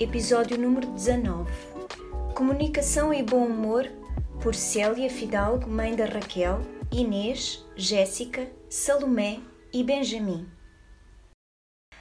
[0.00, 1.52] Episódio número 19
[2.34, 3.86] Comunicação e Bom Humor
[4.42, 10.48] por Célia Fidalgo, mãe da Raquel, Inês, Jéssica, Salomé e Benjamin.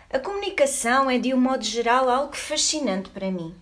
[0.10, 3.54] A comunicação é, de um modo geral, algo fascinante para mim.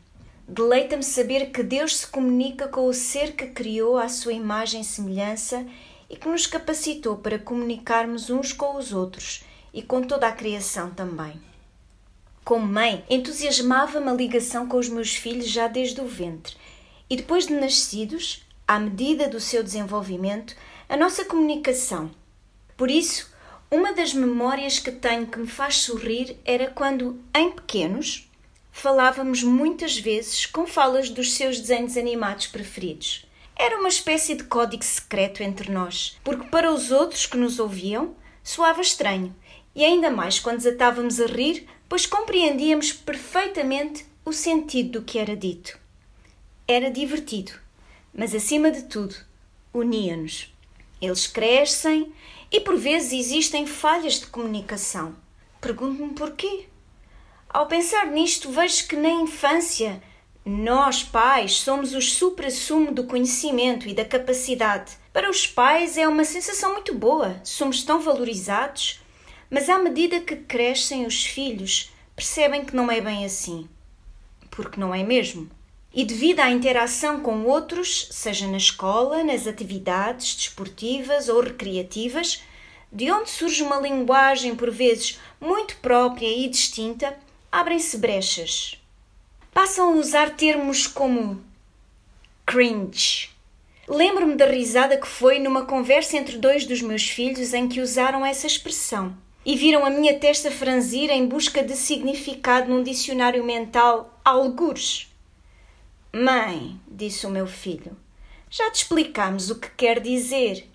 [0.47, 4.85] Deleita-me saber que Deus se comunica com o ser que criou à sua imagem e
[4.85, 5.65] semelhança
[6.07, 10.91] e que nos capacitou para comunicarmos uns com os outros e com toda a criação
[10.91, 11.41] também.
[12.47, 16.55] Como mãe, entusiasmava-me a ligação com os meus filhos já desde o ventre,
[17.09, 20.55] e depois de nascidos, à medida do seu desenvolvimento,
[20.87, 22.09] a nossa comunicação.
[22.77, 23.29] Por isso,
[23.69, 28.31] uma das memórias que tenho que me faz sorrir era quando, em pequenos,
[28.71, 33.25] falávamos muitas vezes com falas dos seus desenhos animados preferidos.
[33.57, 38.15] Era uma espécie de código secreto entre nós, porque para os outros que nos ouviam
[38.41, 39.35] soava estranho,
[39.75, 45.35] e ainda mais quando desatávamos a rir pois compreendíamos perfeitamente o sentido do que era
[45.35, 45.77] dito.
[46.67, 47.53] Era divertido,
[48.13, 49.15] mas acima de tudo,
[49.73, 50.53] unia-nos.
[51.01, 52.11] Eles crescem
[52.51, 55.15] e por vezes existem falhas de comunicação.
[55.61, 56.65] Pergunto-me porquê.
[57.49, 60.01] Ao pensar nisto, vejo que na infância
[60.43, 64.97] nós, pais, somos o supra-sumo do conhecimento e da capacidade.
[65.13, 69.01] Para os pais é uma sensação muito boa, somos tão valorizados
[69.49, 73.67] mas à medida que crescem os filhos, percebem que não é bem assim.
[74.51, 75.49] Porque não é mesmo.
[75.93, 82.43] E devido à interação com outros, seja na escola, nas atividades desportivas ou recreativas,
[82.91, 87.17] de onde surge uma linguagem por vezes muito própria e distinta,
[87.51, 88.81] abrem-se brechas.
[89.53, 91.41] Passam a usar termos como
[92.45, 93.29] cringe.
[93.87, 98.25] Lembro-me da risada que foi numa conversa entre dois dos meus filhos em que usaram
[98.25, 99.15] essa expressão
[99.47, 105.09] e viram a minha testa franzir em busca de significado num dicionário mental algures.
[106.13, 107.95] Mãe, disse o meu filho,
[108.49, 110.69] já te explicámos o que quer dizer.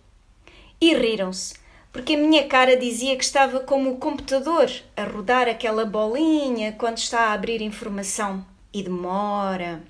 [0.80, 1.54] E riram-se,
[1.92, 6.96] porque a minha cara dizia que estava como o computador a rodar aquela bolinha quando
[6.96, 8.42] está a abrir informação.
[8.72, 9.82] E demora.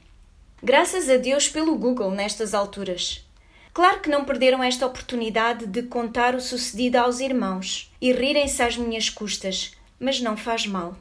[0.61, 3.25] Graças a Deus pelo Google nestas alturas.
[3.73, 8.77] Claro que não perderam esta oportunidade de contar o sucedido aos irmãos e rirem-se às
[8.77, 10.95] minhas custas, mas não faz mal.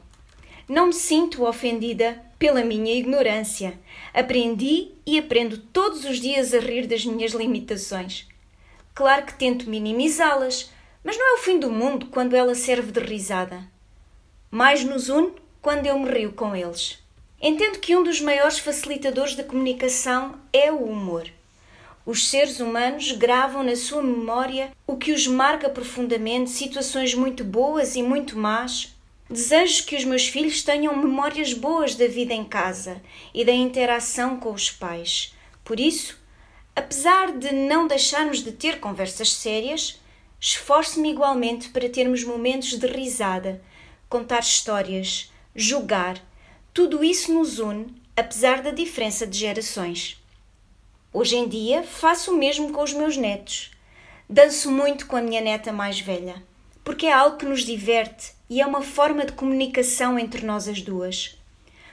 [0.66, 3.78] Não me sinto ofendida pela minha ignorância.
[4.14, 8.26] Aprendi e aprendo todos os dias a rir das minhas limitações.
[8.94, 10.70] Claro que tento minimizá-las,
[11.04, 13.68] mas não é o fim do mundo quando ela serve de risada.
[14.50, 16.98] Mais nos une quando eu me rio com eles.
[17.40, 21.28] Entendo que um dos maiores facilitadores da comunicação é o humor.
[22.04, 27.94] Os seres humanos gravam na sua memória o que os marca profundamente, situações muito boas
[27.94, 28.96] e muito más.
[29.30, 33.00] Desejo que os meus filhos tenham memórias boas da vida em casa
[33.32, 35.32] e da interação com os pais.
[35.64, 36.18] Por isso,
[36.74, 40.00] apesar de não deixarmos de ter conversas sérias,
[40.40, 43.62] esforço-me igualmente para termos momentos de risada,
[44.08, 46.20] contar histórias, jogar.
[46.74, 50.21] Tudo isso nos une, apesar da diferença de gerações.
[51.14, 53.70] Hoje em dia faço o mesmo com os meus netos.
[54.26, 56.42] Danço muito com a minha neta mais velha,
[56.82, 60.80] porque é algo que nos diverte e é uma forma de comunicação entre nós as
[60.80, 61.38] duas.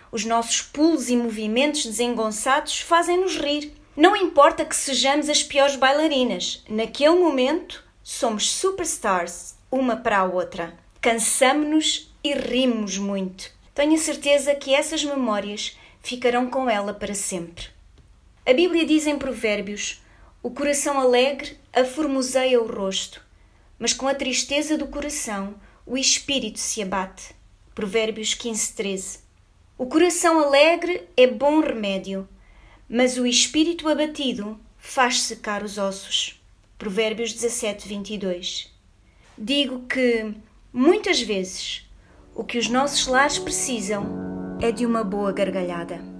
[0.09, 3.73] Os nossos pulos e movimentos desengonçados fazem-nos rir.
[3.93, 10.77] Não importa que sejamos as piores bailarinas, naquele momento somos superstars, uma para a outra.
[11.01, 13.51] Cansamo-nos e rimos muito.
[13.75, 17.77] Tenho certeza que essas memórias ficarão com ela para sempre.
[18.45, 20.01] A Bíblia diz em Provérbios:
[20.41, 23.23] O coração alegre aformoseia o rosto,
[23.77, 25.55] mas com a tristeza do coração
[25.85, 27.35] o espírito se abate.
[27.73, 29.19] Provérbios 15, 13.
[29.77, 32.27] O coração alegre é bom remédio,
[32.87, 36.41] mas o espírito abatido faz secar os ossos.
[36.77, 38.73] Provérbios 17, 22.
[39.37, 40.33] Digo que,
[40.73, 41.89] muitas vezes,
[42.35, 46.18] o que os nossos lares precisam é de uma boa gargalhada.